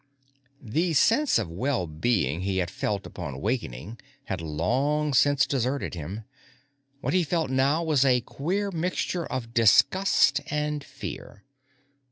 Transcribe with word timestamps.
_The 0.59 0.93
sense 0.93 1.37
of 1.37 1.47
well 1.51 1.85
being 1.85 2.41
he 2.41 2.57
had 2.57 2.71
felt 2.71 3.05
upon 3.05 3.35
awakening 3.35 3.99
had 4.23 4.41
long 4.41 5.13
since 5.13 5.45
deserted 5.45 5.93
him. 5.93 6.23
What 7.01 7.13
he 7.13 7.23
felt 7.23 7.51
now 7.51 7.83
was 7.83 8.03
a 8.03 8.21
queer 8.21 8.71
mixture 8.71 9.27
of 9.27 9.53
disgust 9.53 10.41
and 10.47 10.83
fear. 10.83 11.43